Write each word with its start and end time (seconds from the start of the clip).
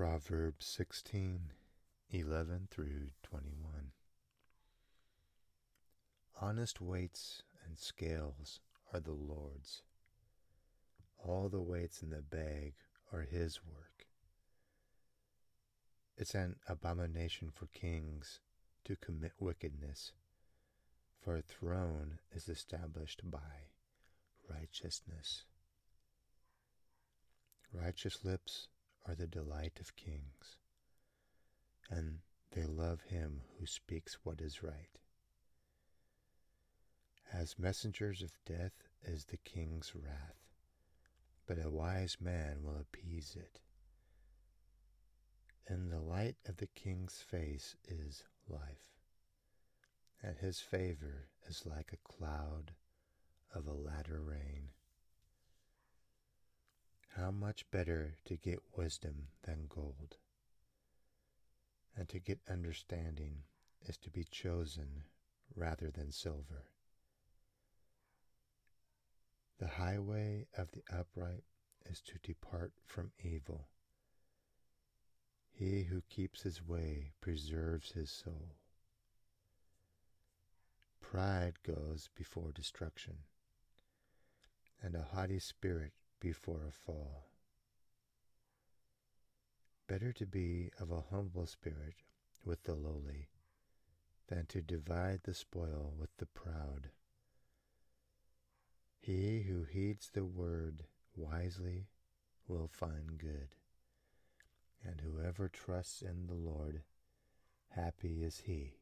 Proverbs 0.00 0.64
16 0.64 1.52
11 2.10 2.68
through 2.70 3.10
21. 3.22 3.92
Honest 6.40 6.80
weights 6.80 7.42
and 7.66 7.78
scales 7.78 8.60
are 8.94 9.00
the 9.00 9.12
Lord's. 9.12 9.82
All 11.18 11.50
the 11.50 11.60
weights 11.60 12.00
in 12.00 12.08
the 12.08 12.22
bag 12.22 12.72
are 13.12 13.26
His 13.30 13.60
work. 13.62 14.06
It's 16.16 16.34
an 16.34 16.56
abomination 16.66 17.50
for 17.52 17.66
kings 17.66 18.40
to 18.86 18.96
commit 18.96 19.32
wickedness, 19.38 20.12
for 21.22 21.36
a 21.36 21.42
throne 21.42 22.20
is 22.32 22.48
established 22.48 23.20
by 23.30 23.68
righteousness. 24.48 25.44
Righteous 27.70 28.24
lips 28.24 28.68
are 29.06 29.14
the 29.14 29.26
delight 29.26 29.78
of 29.80 29.96
kings, 29.96 30.56
and 31.90 32.18
they 32.52 32.64
love 32.64 33.02
him 33.02 33.42
who 33.58 33.66
speaks 33.66 34.18
what 34.22 34.40
is 34.40 34.62
right. 34.62 34.98
As 37.32 37.58
messengers 37.58 38.22
of 38.22 38.32
death 38.44 38.88
is 39.04 39.26
the 39.26 39.36
king's 39.38 39.94
wrath, 39.94 40.48
but 41.46 41.64
a 41.64 41.70
wise 41.70 42.16
man 42.20 42.62
will 42.62 42.76
appease 42.76 43.36
it. 43.38 43.60
In 45.68 45.88
the 45.90 46.00
light 46.00 46.36
of 46.48 46.56
the 46.56 46.66
king's 46.66 47.18
face 47.18 47.76
is 47.86 48.24
life, 48.48 48.98
and 50.22 50.36
his 50.38 50.58
favor 50.58 51.28
is 51.48 51.64
like 51.64 51.92
a 51.92 52.12
cloud 52.12 52.72
of 53.54 53.68
a 53.68 53.72
latter 53.72 54.20
rain. 54.20 54.69
How 57.30 57.36
much 57.36 57.70
better 57.70 58.16
to 58.24 58.36
get 58.36 58.58
wisdom 58.76 59.28
than 59.44 59.68
gold, 59.68 60.16
and 61.96 62.08
to 62.08 62.18
get 62.18 62.40
understanding 62.50 63.44
is 63.82 63.96
to 63.98 64.10
be 64.10 64.24
chosen 64.24 65.04
rather 65.54 65.92
than 65.92 66.10
silver. 66.10 66.64
The 69.60 69.68
highway 69.68 70.48
of 70.58 70.72
the 70.72 70.82
upright 70.92 71.44
is 71.88 72.00
to 72.00 72.18
depart 72.20 72.72
from 72.84 73.12
evil. 73.22 73.68
He 75.52 75.84
who 75.84 76.02
keeps 76.08 76.42
his 76.42 76.66
way 76.66 77.12
preserves 77.20 77.92
his 77.92 78.10
soul. 78.10 78.56
Pride 81.00 81.62
goes 81.62 82.08
before 82.16 82.50
destruction, 82.50 83.18
and 84.82 84.96
a 84.96 85.02
haughty 85.12 85.38
spirit 85.38 85.92
before 86.20 86.66
a 86.68 86.72
fall. 86.72 87.26
Better 89.88 90.12
to 90.12 90.26
be 90.26 90.70
of 90.78 90.90
a 90.90 91.04
humble 91.10 91.46
spirit 91.46 91.94
with 92.44 92.62
the 92.62 92.74
lowly 92.74 93.28
than 94.28 94.46
to 94.46 94.60
divide 94.60 95.20
the 95.24 95.34
spoil 95.34 95.92
with 95.98 96.10
the 96.18 96.26
proud. 96.26 96.90
He 99.00 99.42
who 99.42 99.64
heeds 99.64 100.10
the 100.10 100.24
word 100.24 100.84
wisely 101.16 101.88
will 102.46 102.68
find 102.68 103.18
good, 103.18 103.48
and 104.84 105.00
whoever 105.00 105.48
trusts 105.48 106.02
in 106.02 106.26
the 106.26 106.34
Lord, 106.34 106.82
happy 107.70 108.22
is 108.22 108.42
he. 108.46 108.74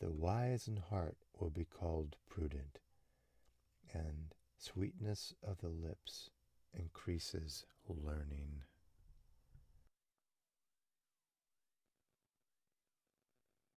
The 0.00 0.10
wise 0.10 0.68
in 0.68 0.76
heart 0.76 1.16
will 1.38 1.50
be 1.50 1.64
called 1.64 2.16
prudent, 2.28 2.78
and 3.92 4.34
Sweetness 4.62 5.32
of 5.42 5.56
the 5.62 5.70
lips 5.70 6.28
increases 6.74 7.64
learning. 7.88 8.60